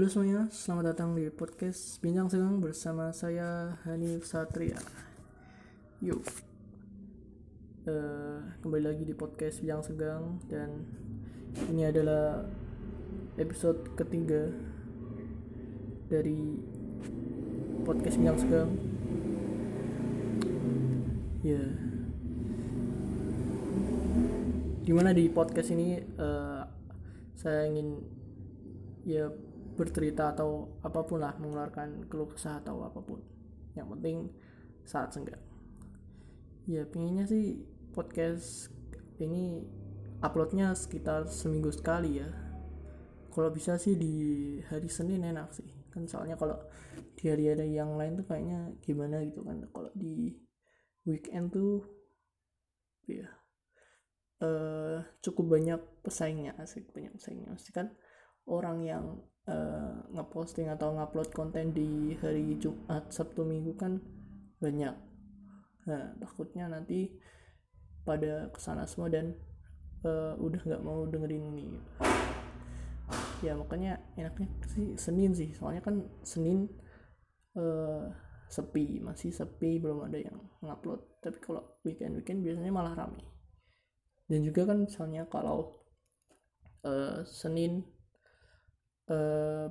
[0.00, 4.80] Halo semuanya, selamat datang di podcast Bincang Segang bersama saya Hanif Satria.
[6.00, 6.24] Yuk,
[7.84, 10.88] Eh, kembali lagi di podcast Bincang Segang dan
[11.68, 12.48] ini adalah
[13.36, 14.48] episode ketiga
[16.08, 16.48] dari
[17.84, 18.70] podcast Bincang Segang.
[21.44, 21.60] Ya,
[24.80, 26.62] di mana di podcast ini eh,
[27.36, 28.00] saya ingin
[29.04, 29.28] ya
[29.78, 33.22] bercerita atau apa pun lah mengeluarkan keluh kesah atau apa pun.
[33.74, 34.16] Yang penting
[34.84, 35.50] saat senggang
[36.70, 38.70] ya pengennya sih podcast
[39.18, 39.66] ini
[40.22, 42.30] uploadnya sekitar seminggu sekali ya.
[43.30, 44.14] Kalau bisa sih di
[44.70, 45.66] hari Senin enak sih.
[45.90, 46.58] Kan soalnya kalau
[47.18, 49.66] di hari-hari yang lain tuh kayaknya gimana gitu kan.
[49.70, 50.34] Kalau di
[51.02, 51.82] weekend tuh
[53.10, 53.26] ya
[54.40, 57.50] eh cukup banyak pesaingnya asik banyak pesaingnya.
[57.50, 57.90] Pasti kan
[58.46, 59.04] orang yang
[59.48, 64.02] eh, ngeposting atau ngupload konten di hari Jumat Sabtu Minggu kan
[64.60, 64.94] banyak.
[65.88, 67.08] Nah takutnya nanti
[68.04, 69.32] pada ke sana semua dan
[70.04, 71.66] eh, udah nggak mau dengerin ini.
[73.40, 75.56] Ya makanya enaknya sih Senin sih.
[75.56, 76.68] Soalnya kan Senin
[77.56, 78.04] eh,
[78.52, 79.00] sepi.
[79.00, 81.22] Masih sepi belum ada yang ngupload.
[81.24, 83.20] Tapi kalau weekend weekend biasanya malah rame.
[84.30, 85.80] Dan juga kan misalnya kalau
[86.84, 87.99] eh, Senin
[89.10, 89.66] eh,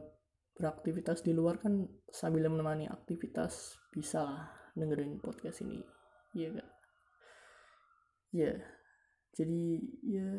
[0.60, 4.44] beraktivitas di luar kan sambil menemani aktivitas bisa lah
[4.76, 5.80] dengerin podcast ini.
[6.36, 6.68] Iya kan
[8.30, 8.54] ya
[9.34, 10.30] jadi ya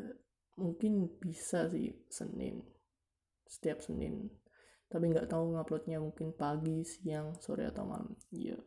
[0.54, 2.62] mungkin bisa sih Senin
[3.50, 4.30] setiap Senin.
[4.90, 8.14] Tapi nggak tahu nguploadnya mungkin pagi siang sore atau malam.
[8.30, 8.58] Ya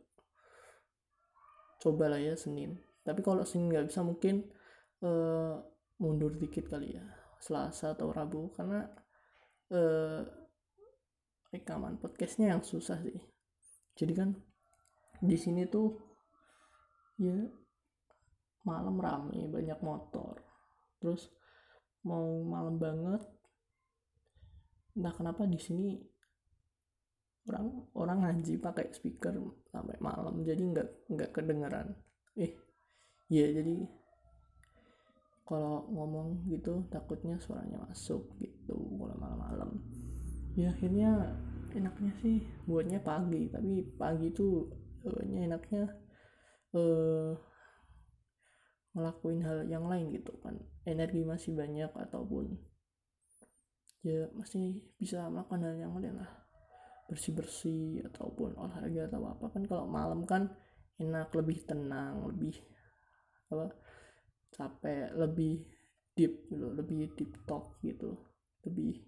[1.80, 2.80] cobalah ya Senin.
[3.04, 4.48] Tapi kalau Senin nggak bisa mungkin
[5.04, 5.56] eh,
[6.00, 7.04] mundur dikit kali ya.
[7.40, 8.52] Selasa atau Rabu.
[8.56, 8.88] Karena
[9.74, 10.22] eh,
[11.54, 13.18] rekaman podcastnya yang susah sih.
[13.94, 14.30] Jadi kan
[15.22, 15.94] di sini tuh
[17.22, 17.38] ya
[18.66, 20.42] malam rame banyak motor.
[20.98, 21.30] Terus
[22.06, 23.22] mau malam banget
[24.94, 25.98] entah kenapa di sini
[27.50, 27.68] orang
[27.98, 29.36] orang ngaji pakai speaker
[29.70, 30.42] sampai malam.
[30.42, 31.94] Jadi nggak nggak kedengeran.
[32.38, 32.58] Eh
[33.30, 34.03] ya jadi
[35.44, 39.84] kalau ngomong gitu takutnya suaranya masuk gitu kalau malam-malam.
[40.56, 41.36] Ya akhirnya
[41.76, 44.72] enaknya sih buatnya pagi tapi pagi itu
[45.04, 45.84] eh, enaknya
[46.74, 47.34] eh
[48.94, 50.56] ngelakuin hal yang lain gitu kan.
[50.88, 52.56] Energi masih banyak ataupun
[54.04, 56.32] ya masih bisa melakukan hal yang lain lah.
[57.12, 59.68] Bersih bersih ataupun olahraga atau apa kan.
[59.68, 60.56] Kalau malam kan
[61.02, 62.54] enak lebih tenang lebih
[63.50, 63.74] apa
[64.54, 65.66] capek lebih
[66.14, 68.14] deep gitu lebih deep talk gitu
[68.64, 69.02] lebih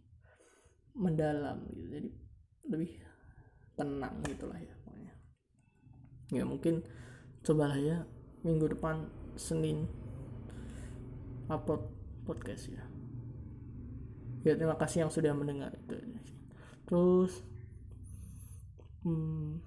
[0.97, 2.09] mendalam gitu jadi
[2.65, 2.91] lebih
[3.75, 5.13] tenang gitulah ya pokoknya.
[6.33, 6.81] Ya mungkin
[7.45, 8.07] cobalah ya
[8.41, 9.05] minggu depan
[9.35, 9.85] Senin
[11.51, 11.83] upload
[12.23, 12.83] podcast ya.
[14.47, 15.97] Ya terima kasih yang sudah mendengar itu
[16.85, 17.41] terus
[19.01, 19.57] hmm,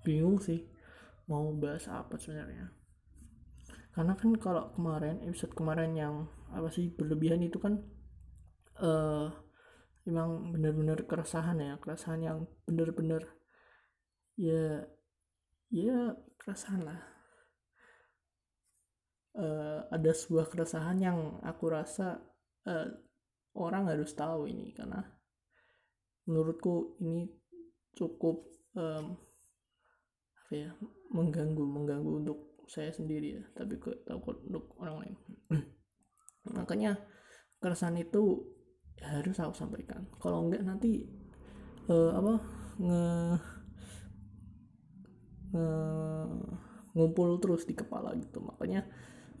[0.00, 0.64] bingung sih
[1.28, 2.72] mau bahas apa sebenarnya
[3.98, 7.82] karena kan kalau kemarin episode kemarin yang apa sih berlebihan itu kan
[8.78, 9.28] eh
[10.06, 13.26] emang bener-bener keresahan ya keresahan yang bener-bener
[14.38, 14.86] ya
[15.74, 17.00] ya keresahan lah.
[19.38, 22.22] Eh, ada sebuah keresahan yang aku rasa
[22.70, 22.88] eh,
[23.58, 25.02] orang harus tahu ini karena
[26.30, 27.28] menurutku ini
[27.98, 28.46] cukup
[28.78, 29.16] em,
[30.38, 30.70] apa ya
[31.10, 35.14] mengganggu mengganggu untuk saya sendiri ya tapi ke takut untuk orang lain.
[36.58, 36.92] Makanya
[37.62, 38.22] keresahan itu
[39.02, 40.06] harus aku sampaikan.
[40.22, 41.06] Kalau enggak nanti
[41.90, 42.34] eh, apa
[42.82, 43.02] nge,
[45.52, 46.58] nge-
[46.96, 48.42] ngumpul terus di kepala gitu.
[48.42, 48.84] Makanya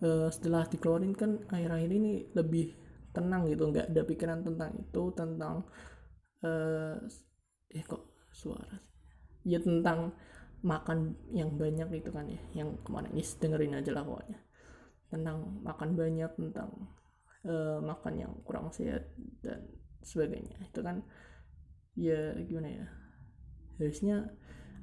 [0.04, 2.74] eh, setelah dikeluarin kan akhir-akhir ini lebih
[3.14, 3.70] tenang gitu.
[3.72, 5.56] Nggak ada pikiran tentang itu tentang
[6.44, 6.96] eh
[7.74, 8.78] eh kok suara
[9.46, 10.12] ya tentang
[10.62, 13.14] makan yang banyak itu kan ya yang kemarin.
[13.14, 14.38] Is dengerin aja lah pokoknya.
[15.08, 16.70] Tentang makan banyak tentang
[17.46, 19.06] eh, makan yang kurang sehat
[19.42, 19.62] dan
[20.02, 20.58] sebagainya.
[20.66, 21.02] Itu kan
[21.98, 22.86] ya gimana ya
[23.78, 24.26] harusnya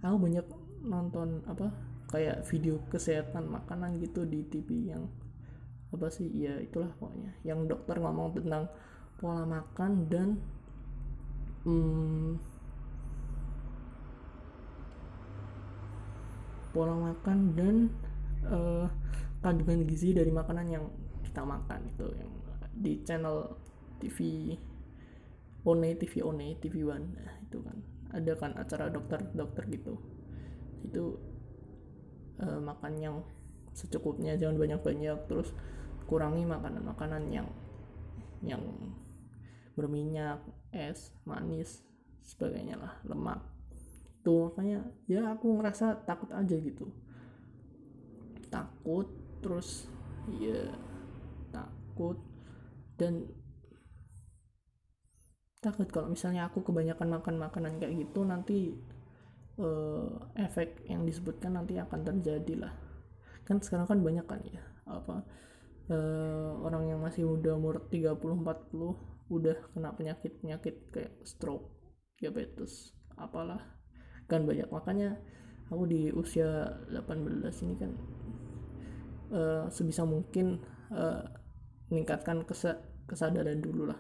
[0.04, 0.48] aku banyak
[0.84, 1.72] nonton apa
[2.12, 5.08] kayak video kesehatan makanan gitu di TV yang
[5.92, 7.36] apa sih ya itulah pokoknya.
[7.44, 8.72] Yang dokter ngomong tentang
[9.20, 10.40] pola makan dan
[11.64, 12.55] hmm,
[16.76, 17.88] pola makan dan
[18.52, 18.88] eh,
[19.40, 20.86] kandungan gizi dari makanan yang
[21.24, 22.32] kita makan itu yang
[22.76, 23.56] di channel
[24.04, 24.52] TV
[25.64, 27.78] One TV One TV One nah, itu kan.
[28.12, 29.98] Ada kan acara dokter dokter gitu.
[30.86, 31.18] Itu
[32.40, 33.16] uh, makan yang
[33.76, 35.52] secukupnya jangan banyak banyak terus
[36.08, 37.48] kurangi makanan makanan yang
[38.46, 38.62] yang
[39.76, 40.40] berminyak
[40.72, 41.84] es manis
[42.24, 43.44] sebagainya lah lemak
[44.26, 46.90] tuh makanya ya aku ngerasa takut aja gitu.
[48.50, 49.06] Takut
[49.46, 49.86] terus
[50.42, 50.74] ya
[51.54, 52.18] takut
[52.98, 53.30] dan
[55.62, 58.74] takut kalau misalnya aku kebanyakan makan makanan kayak gitu nanti
[59.62, 62.74] uh, efek yang disebutkan nanti akan terjadi lah.
[63.46, 65.26] Kan sekarang kan banyak kan ya apa
[65.90, 71.74] uh, orang yang masih muda umur 30 40 udah kena penyakit penyakit kayak stroke
[72.22, 73.62] diabetes apalah
[74.26, 74.68] kan banyak.
[74.70, 75.18] Makanya
[75.70, 77.92] aku di usia 18 ini kan
[79.34, 80.62] uh, sebisa mungkin
[80.94, 81.24] uh,
[81.90, 82.46] meningkatkan
[83.06, 84.00] kesadaran dulu lah.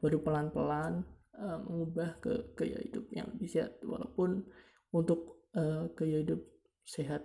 [0.00, 1.04] Baru pelan-pelan
[1.36, 3.80] uh, mengubah ke gaya hidup yang lebih sehat.
[3.84, 4.44] Walaupun
[4.92, 6.40] untuk uh, gaya hidup
[6.86, 7.24] sehat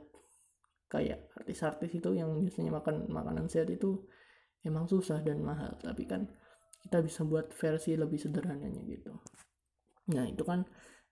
[0.91, 4.03] kayak artis-artis itu yang biasanya makan makanan sehat itu
[4.67, 5.79] emang susah dan mahal.
[5.79, 6.27] Tapi kan
[6.81, 9.13] kita bisa buat versi lebih sederhananya gitu.
[10.11, 10.65] Nah itu kan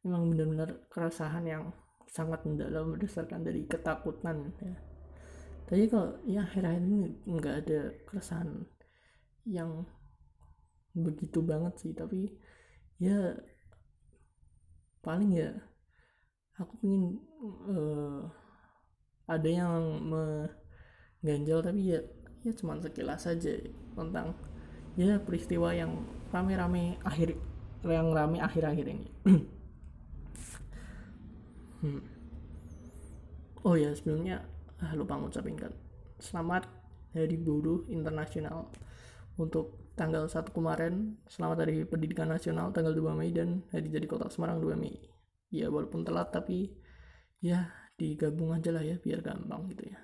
[0.04, 1.64] memang benar-benar keresahan yang
[2.10, 4.76] sangat mendalam berdasarkan dari ketakutan ya.
[5.70, 6.98] Tapi kalau ya akhir-akhir ini
[7.30, 7.80] nggak ada
[8.10, 8.66] keresahan
[9.46, 9.86] yang
[10.98, 11.92] begitu banget sih.
[11.94, 12.26] Tapi
[12.98, 13.38] ya
[15.00, 15.56] paling ya
[16.60, 17.16] aku ingin
[17.72, 18.28] uh,
[19.30, 19.80] ada yang
[20.10, 22.02] mengganjal tapi ya
[22.44, 23.56] ya cuma sekilas saja
[23.96, 24.36] tentang
[25.00, 27.36] ya peristiwa yang rame-rame akhir
[27.84, 29.08] yang rame akhir-akhir ini
[31.82, 32.02] hmm.
[33.64, 34.44] oh ya sebelumnya
[34.84, 35.74] ah, lupa ngucapin kan.
[36.20, 36.68] Selamat
[37.16, 38.72] hari buruh internasional.
[39.40, 44.28] Untuk tanggal 1 kemarin selamat hari pendidikan nasional tanggal 2 Mei dan hari jadi kota
[44.28, 44.96] Semarang 2 Mei.
[45.48, 46.76] Ya walaupun telat tapi
[47.40, 50.00] ya digabung aja lah ya biar gampang gitu ya.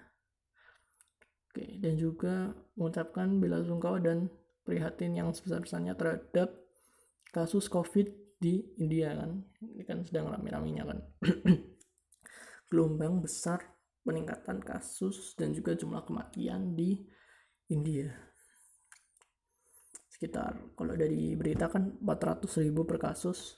[1.51, 4.31] Oke dan juga mengucapkan bela sungkawa dan
[4.63, 6.55] prihatin yang sebesar-besarnya terhadap
[7.31, 9.31] kasus covid di India kan.
[9.63, 10.99] Ini kan sedang rame-ramenya kan.
[12.69, 13.61] Gelombang besar
[14.05, 17.01] peningkatan kasus dan juga jumlah kematian di
[17.71, 18.13] India.
[20.11, 23.57] Sekitar kalau dari berita kan 400 ribu per kasus.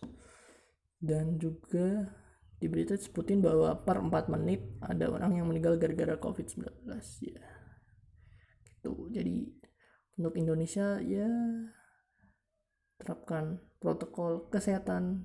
[0.98, 2.10] Dan juga
[2.58, 6.90] di berita disebutin bahwa per 4 menit ada orang yang meninggal gara-gara covid-19
[7.30, 7.46] ya.
[8.66, 8.94] Gitu.
[9.14, 9.38] Jadi
[10.18, 11.30] untuk Indonesia ya
[13.08, 15.24] terapkan protokol kesehatan.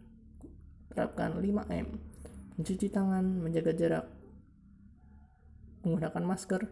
[0.95, 2.13] Terapkan 5M
[2.55, 4.07] mencuci tangan menjaga jarak
[5.83, 6.63] menggunakan masker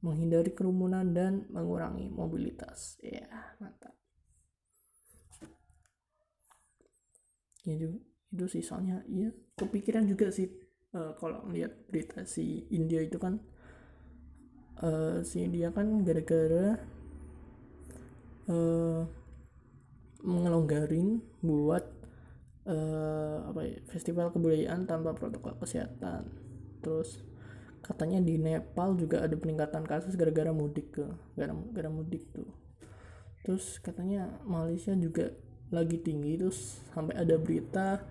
[0.00, 2.96] menghindari kerumunan dan mengurangi mobilitas.
[3.04, 3.28] Ya
[3.60, 3.92] mantap.
[7.66, 8.00] Ya itu,
[8.32, 9.28] itu sih soalnya ya
[9.58, 10.48] kepikiran juga sih
[10.96, 13.36] uh, kalau melihat berita si India itu kan.
[14.78, 16.78] Uh, si India kan gara-gara
[18.46, 19.02] uh,
[20.22, 21.84] mengelonggarin buat
[22.66, 26.28] uh, apa ya festival kebudayaan tanpa protokol kesehatan.
[26.82, 27.22] Terus
[27.80, 31.06] katanya di Nepal juga ada peningkatan kasus gara-gara mudik ke
[31.38, 32.50] gara-gara mudik tuh.
[33.46, 35.32] Terus katanya Malaysia juga
[35.68, 38.02] lagi tinggi terus sampai ada berita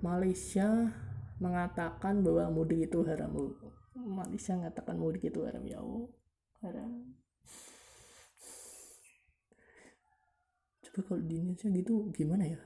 [0.00, 0.92] Malaysia
[1.38, 3.56] mengatakan bahwa mudik itu haram.
[3.94, 5.62] Malaysia mengatakan mudik itu haram.
[5.64, 6.10] Ya Allah
[6.64, 7.23] haram
[10.94, 12.60] coba kalau di Indonesia gitu gimana ya?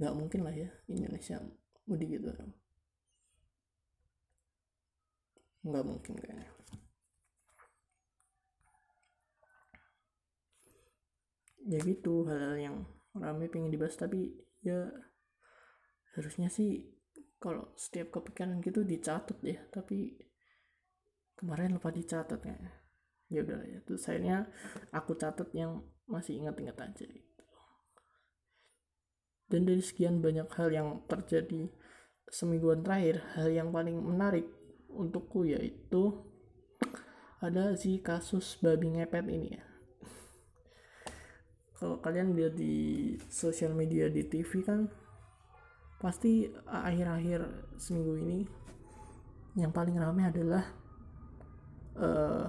[0.00, 1.36] Nggak mungkin lah ya Indonesia
[1.84, 2.50] mudik itu haram
[5.60, 6.48] nggak mungkin kayaknya.
[11.68, 12.76] Ya gitu hal-hal yang
[13.12, 14.32] rame pengen dibahas tapi
[14.64, 14.88] ya
[16.16, 16.88] harusnya sih
[17.36, 19.60] kalau setiap kepikiran gitu dicatat ya.
[19.68, 20.16] Tapi
[21.36, 22.72] kemarin lupa dicatat kayaknya.
[23.30, 24.48] Ya udah ya terus sayangnya
[24.90, 27.44] aku catat yang masih ingat-ingat aja gitu.
[29.50, 31.70] Dan dari sekian banyak hal yang terjadi
[32.30, 34.46] semingguan terakhir hal yang paling menarik
[34.90, 36.14] untukku yaitu
[37.42, 39.64] ada si kasus babi ngepet ini ya.
[41.78, 44.86] Kalau kalian lihat di sosial media di TV kan
[46.00, 48.38] pasti akhir-akhir seminggu ini
[49.58, 50.64] yang paling ramai adalah
[51.98, 52.46] uh,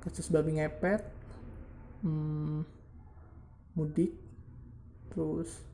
[0.00, 1.02] kasus babi ngepet
[2.06, 2.79] hmm,
[3.74, 4.14] mudik
[5.10, 5.66] terus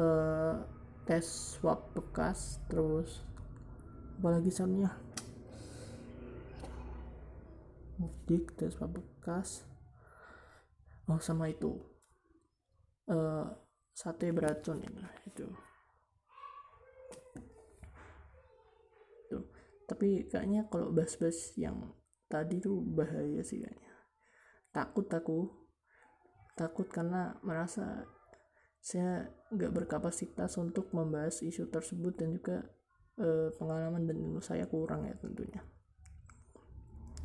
[0.00, 0.60] uh,
[1.04, 3.24] tes swab bekas terus
[4.20, 4.92] apalagi soalnya
[8.00, 9.64] mudik swab bekas.
[11.04, 11.76] Oh sama itu.
[13.04, 13.44] Uh,
[13.92, 15.04] sate beracun itu.
[15.28, 15.48] Itu
[19.84, 21.92] tapi kayaknya kalau bas-bas yang
[22.28, 23.92] tadi tuh bahaya sih kayaknya.
[24.72, 25.63] Takut aku
[26.54, 28.06] takut karena merasa
[28.78, 32.62] saya nggak berkapasitas untuk membahas isu tersebut dan juga
[33.18, 35.62] eh, pengalaman dan ilmu saya kurang ya tentunya.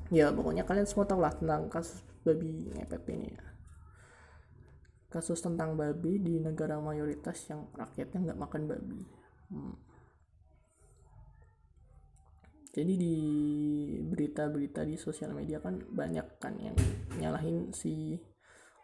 [0.09, 3.43] Ya pokoknya kalian semua tahu lah tentang kasus babi ngepet ini ya.
[5.09, 9.01] Kasus tentang babi di negara mayoritas yang rakyatnya nggak makan babi.
[9.49, 9.73] Hmm.
[12.69, 13.15] jadi di
[14.05, 16.77] berita-berita di sosial media kan banyak kan yang
[17.17, 18.21] nyalahin si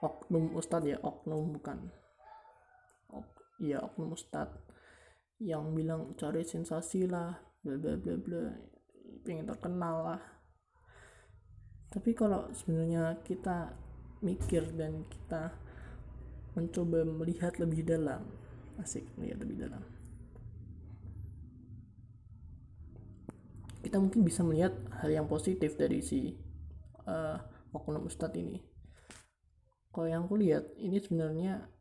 [0.06, 1.90] oknum ustadz ya oknum bukan.
[3.10, 3.26] Ok,
[3.66, 4.62] iya oknum ustadz
[5.42, 7.34] yang bilang cari sensasi lah
[7.66, 8.44] bla bla bla bla.
[9.26, 10.22] Pengen terkenal lah.
[11.90, 13.74] Tapi kalau sebenarnya kita
[14.22, 15.50] mikir dan kita
[16.54, 18.22] mencoba melihat lebih dalam.
[18.78, 19.84] Asik melihat lebih dalam.
[23.82, 26.34] Kita mungkin bisa melihat hal yang positif dari si
[27.06, 27.38] uh,
[27.74, 28.75] oknum ustadz ini
[29.96, 31.72] kalau yang aku lihat ini sebenarnya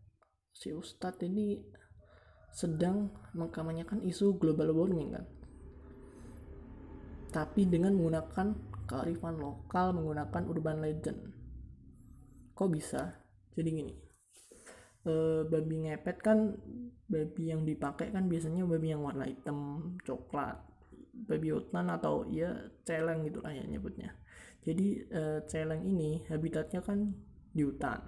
[0.54, 1.58] si ustadz ini
[2.54, 5.26] sedang mengkampanyekan isu global warming kan?
[7.34, 8.54] Tapi dengan menggunakan
[8.86, 11.18] kearifan lokal menggunakan urban legend.
[12.54, 13.18] Kok bisa?
[13.58, 13.94] Jadi gini
[15.08, 16.56] uh, babi ngepet kan
[17.08, 20.56] babi yang dipakai kan biasanya babi yang warna hitam coklat
[21.14, 22.50] babi hutan atau ya
[22.82, 24.18] celeng gitu lah ya nyebutnya.
[24.64, 27.14] Jadi uh, celeng ini habitatnya kan
[27.54, 28.02] di hutan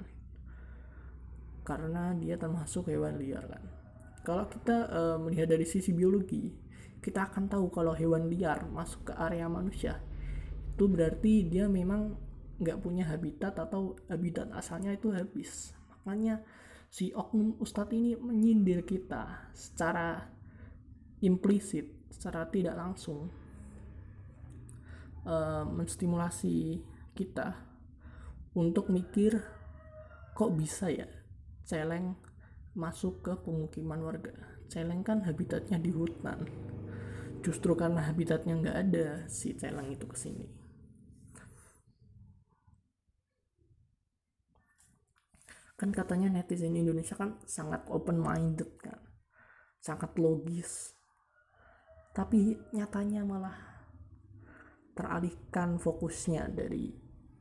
[1.66, 3.64] karena dia termasuk hewan liar kan.
[4.22, 6.50] Kalau kita uh, melihat dari sisi biologi
[7.02, 10.02] kita akan tahu kalau hewan liar masuk ke area manusia.
[10.74, 12.18] Itu berarti dia memang
[12.58, 15.70] nggak punya habitat atau habitat asalnya itu habis.
[16.02, 16.42] Makanya
[16.90, 20.26] si oknum ustadz ini menyindir kita secara
[21.22, 23.30] implisit secara tidak langsung
[25.26, 26.80] uh, menstimulasi
[27.14, 27.65] kita
[28.56, 29.36] untuk mikir
[30.32, 31.04] kok bisa ya
[31.68, 32.16] celeng
[32.72, 34.32] masuk ke pemukiman warga?
[34.72, 36.48] Celeng kan habitatnya di hutan.
[37.44, 40.66] Justru karena habitatnya nggak ada si celeng itu ke sini
[45.76, 48.96] kan katanya netizen Indonesia kan sangat open minded kan
[49.86, 50.96] sangat logis.
[52.10, 53.54] Tapi nyatanya malah
[54.96, 56.90] teralihkan fokusnya dari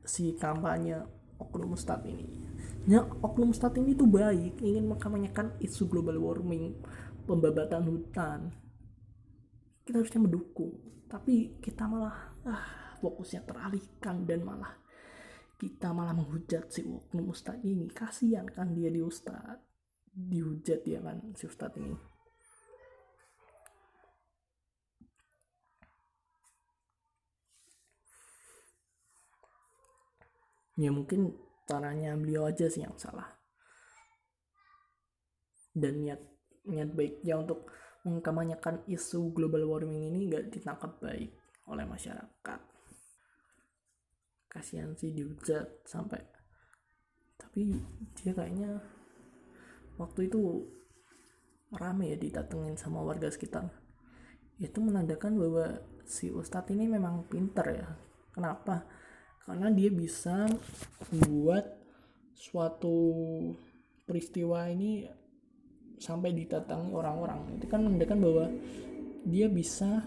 [0.06, 1.02] si kampanye
[1.42, 2.26] oknum ustad ini.
[2.86, 6.78] Ya oknum ustad ini tuh baik ingin mengkampanyekan isu global warming
[7.26, 8.54] pembabatan hutan.
[9.86, 12.66] Kita harusnya mendukung tapi kita malah ah,
[13.02, 14.82] fokusnya teralihkan dan malah
[15.56, 17.90] kita malah menghujat si oknum ustad ini.
[17.92, 19.60] Kasihan kan dia di ustad
[20.16, 22.14] dihujat dia kan si ustad ini
[30.75, 31.32] ya mungkin
[31.65, 33.27] caranya beliau aja sih yang salah.
[35.75, 36.22] Dan niat
[36.65, 37.67] niat baiknya untuk
[38.05, 41.34] mengkampanyekan isu global warming ini gak ditangkap baik
[41.65, 42.60] oleh masyarakat.
[44.46, 46.22] Kasihan sih dihujat sampai.
[47.36, 47.75] Tapi
[48.15, 48.79] dia kayaknya
[50.00, 50.63] waktu itu
[51.75, 53.67] rame ya didatengin sama warga sekitar.
[54.62, 55.65] Itu menandakan bahwa
[56.08, 57.89] si ustadz ini memang pinter ya.
[58.32, 58.86] Kenapa
[59.46, 60.50] karena dia bisa
[61.14, 61.78] membuat
[62.34, 62.98] suatu
[64.04, 65.06] peristiwa ini
[66.02, 67.62] sampai didatangi orang-orang.
[67.62, 68.46] Itu kan menandakan bahwa
[69.25, 70.06] dia bisa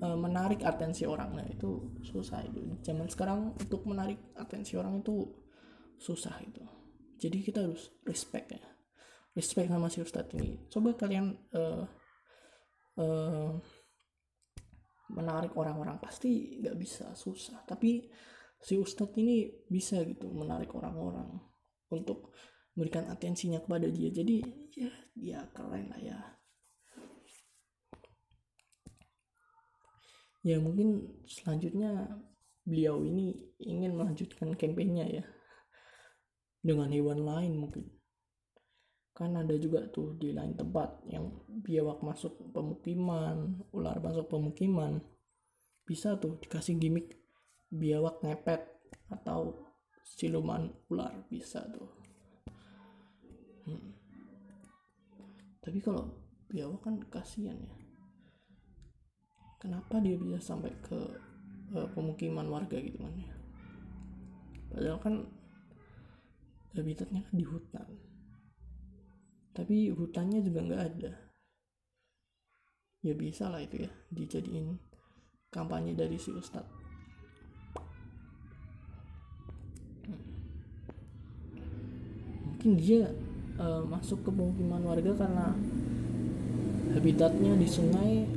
[0.00, 1.36] E, menarik atensi orang.
[1.36, 2.64] Nah itu susah itu.
[2.80, 5.28] Zaman sekarang untuk menarik atensi orang itu
[6.00, 6.64] susah itu.
[7.20, 8.64] Jadi kita harus respect ya.
[9.36, 10.56] Respect sama si ustadz ini.
[10.72, 11.84] Coba kalian uh,
[12.96, 13.52] uh,
[15.10, 17.66] menarik orang-orang pasti nggak bisa susah.
[17.66, 18.06] Tapi
[18.60, 21.28] si ustadz ini bisa gitu menarik orang-orang
[21.90, 22.32] untuk
[22.74, 24.08] memberikan atensinya kepada dia.
[24.14, 24.36] Jadi
[24.78, 26.18] ya dia keren lah ya.
[30.40, 32.16] Ya mungkin selanjutnya
[32.64, 35.24] beliau ini ingin melanjutkan kampanyenya ya.
[36.60, 37.99] Dengan hewan lain mungkin
[39.20, 41.28] kan ada juga tuh di lain tempat yang
[41.60, 44.96] biawak masuk pemukiman ular masuk pemukiman.
[45.84, 47.20] Bisa tuh dikasih gimmick
[47.68, 48.64] biawak ngepet
[49.12, 49.60] atau
[50.00, 52.00] siluman ular bisa tuh.
[53.60, 53.92] Hmm.
[55.60, 56.08] tapi kalau
[56.48, 57.76] biawak kan kasihan ya.
[59.60, 60.96] Kenapa dia bisa sampai ke
[61.76, 63.30] uh, pemukiman warga gitu kan ya?
[64.72, 65.14] Padahal kan
[66.72, 68.09] habitatnya kan di hutan
[69.56, 71.12] tapi hutannya juga nggak ada.
[73.00, 74.76] Ya bisa lah itu ya dijadiin
[75.48, 76.62] kampanye dari si ustad
[82.60, 83.08] mungkin dia
[83.56, 85.56] uh, masuk ke pemukiman warga karena
[86.92, 88.28] habitatnya di sungai.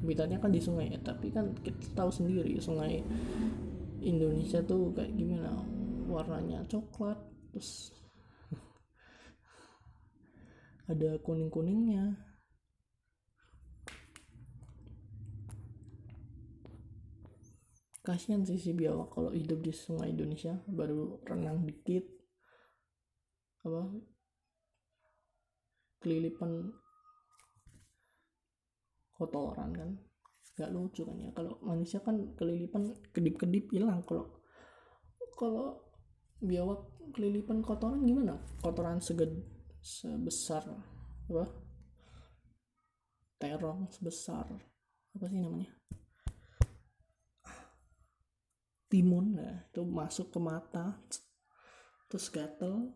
[0.00, 3.04] Habitatnya kan di sungai ya tapi kan kita tahu sendiri sungai
[4.00, 5.52] Indonesia tuh kayak gimana
[6.08, 7.20] warnanya coklat
[7.52, 7.92] terus
[10.88, 12.16] ada kuning kuningnya
[18.08, 22.08] kasihan sih si biawak kalau hidup di sungai Indonesia baru renang dikit
[23.68, 23.84] apa
[26.00, 26.72] kelilipan
[29.12, 29.90] kotoran kan.
[30.56, 34.40] Nggak lucu kan ya kalau manusia kan kelilipan kedip-kedip hilang kalau
[35.36, 35.84] kalau
[36.40, 38.40] biawak kelilipan kotoran gimana?
[38.64, 39.36] Kotoran seged
[39.82, 40.66] sebesar
[41.28, 41.46] apa?
[43.38, 44.46] Terong sebesar
[45.14, 45.70] apa sih namanya?
[48.88, 50.96] Timun nah itu masuk ke mata
[52.08, 52.88] terus gatel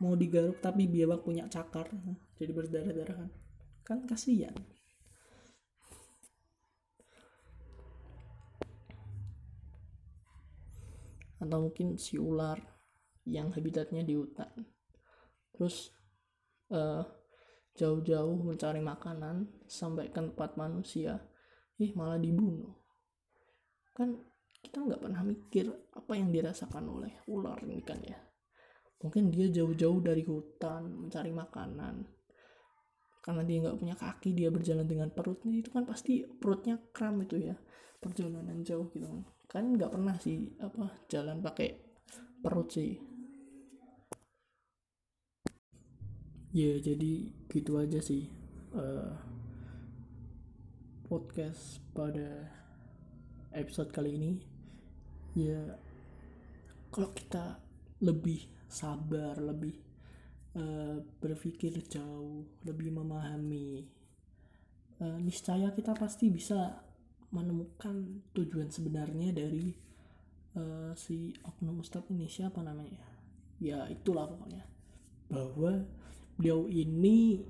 [0.00, 1.92] mau digaruk tapi biawak punya cakar
[2.40, 3.30] jadi berdarah-darah kan.
[3.84, 4.56] Kan kasihan.
[11.36, 12.56] Atau mungkin si ular
[13.28, 14.48] yang habitatnya di hutan.
[15.52, 15.92] Terus
[16.70, 17.04] uh,
[17.74, 21.18] jauh-jauh mencari makanan sampai ke tempat manusia
[21.82, 22.70] ih malah dibunuh.
[23.92, 24.14] Kan
[24.62, 28.16] kita nggak pernah mikir apa yang dirasakan oleh ular ini kan ya.
[29.02, 32.08] Mungkin dia jauh-jauh dari hutan mencari makanan.
[33.20, 37.36] Karena dia nggak punya kaki dia berjalan dengan perutnya itu kan pasti perutnya kram itu
[37.40, 37.56] ya.
[38.00, 41.78] Perjalanan jauh gitu kan nggak pernah sih apa jalan pakai
[42.42, 42.98] perut sih
[46.54, 48.30] ya jadi gitu aja sih
[48.78, 49.10] uh,
[51.10, 52.46] podcast pada
[53.50, 54.32] episode kali ini.
[55.34, 55.74] Ya
[56.94, 57.58] kalau kita
[58.06, 59.74] lebih sabar lebih
[60.54, 63.90] uh, berpikir jauh lebih memahami
[65.02, 66.86] uh, niscaya kita pasti bisa
[67.34, 69.74] menemukan tujuan sebenarnya dari
[70.54, 72.30] uh, si oknum ustadz ini.
[72.30, 73.02] Siapa namanya?
[73.58, 74.62] Ya itulah pokoknya.
[75.26, 75.82] Bahwa
[76.34, 77.42] beliau ini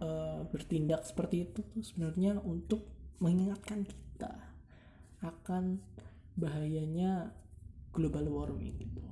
[0.00, 2.84] uh, bertindak seperti itu tuh sebenarnya untuk
[3.20, 4.32] mengingatkan kita
[5.24, 5.80] akan
[6.34, 7.32] bahayanya
[7.94, 9.04] global warming gitu.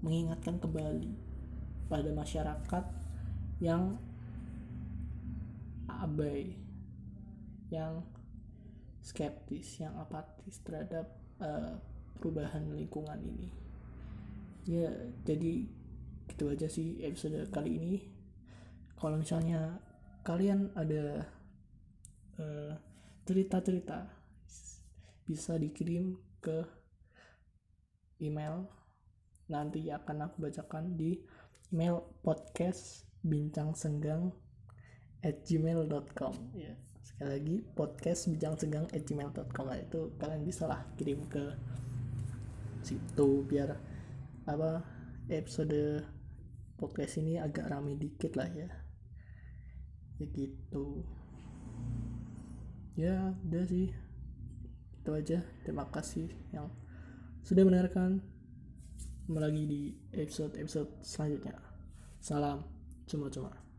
[0.00, 1.12] Mengingatkan kembali
[1.92, 2.84] pada masyarakat
[3.60, 4.00] yang
[5.90, 6.56] abai
[7.68, 8.00] yang
[9.04, 11.06] skeptis yang apatis terhadap
[11.42, 11.76] uh,
[12.18, 13.50] perubahan lingkungan ini.
[14.64, 14.92] Ya
[15.24, 15.68] jadi
[16.30, 17.94] gitu aja sih episode kali ini.
[18.94, 19.82] Kalau misalnya
[20.22, 21.26] kalian ada
[22.38, 22.72] uh,
[23.26, 24.06] cerita-cerita
[25.26, 26.62] bisa dikirim ke
[28.22, 28.70] email.
[29.50, 31.18] Nanti akan aku bacakan di
[31.74, 34.30] email podcast bincang senggang
[35.20, 36.72] at gmail.com ya
[37.04, 41.52] sekali lagi podcast bincang senggang at gmail.com lah itu kalian bisa lah kirim ke
[42.80, 43.76] situ biar
[44.48, 44.80] apa
[45.28, 46.00] episode
[46.80, 48.72] podcast ini agak rame dikit lah ya.
[50.16, 51.04] Ya gitu.
[52.96, 53.92] Ya udah sih.
[55.04, 55.44] Itu aja.
[55.68, 56.72] Terima kasih yang
[57.44, 58.24] sudah mendengarkan.
[59.28, 59.82] Lagi di
[60.16, 61.60] episode episode selanjutnya.
[62.18, 62.64] Salam
[63.06, 63.69] cuma-cuma